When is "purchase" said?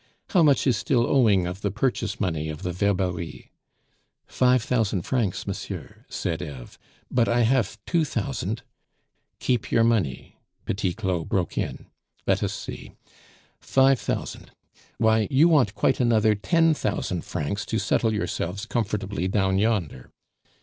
1.69-2.19